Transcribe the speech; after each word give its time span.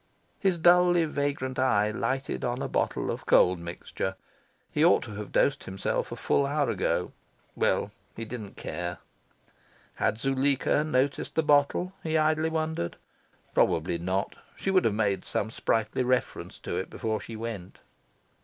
His 0.39 0.57
dully 0.57 1.05
vagrant 1.05 1.59
eye 1.59 1.91
lighted 1.91 2.43
on 2.43 2.57
the 2.57 2.67
bottle 2.67 3.11
of 3.11 3.27
Cold 3.27 3.59
Mixture. 3.59 4.15
He 4.71 4.83
ought 4.83 5.03
to 5.03 5.11
have 5.13 5.31
dosed 5.31 5.65
himself 5.65 6.11
a 6.11 6.15
full 6.15 6.47
hour 6.47 6.71
ago. 6.71 7.11
Well, 7.55 7.91
he 8.15 8.25
didn't 8.25 8.57
care. 8.57 8.97
Had 9.97 10.17
Zuleika 10.17 10.83
noticed 10.83 11.35
the 11.35 11.43
bottle? 11.43 11.93
he 12.01 12.17
idly 12.17 12.49
wondered. 12.49 12.95
Probably 13.53 13.99
not. 13.99 14.35
She 14.55 14.71
would 14.71 14.85
have 14.85 14.95
made 14.95 15.23
some 15.23 15.51
sprightly 15.51 16.01
reference 16.03 16.57
to 16.61 16.77
it 16.77 16.89
before 16.89 17.21
she 17.21 17.35
went. 17.35 17.77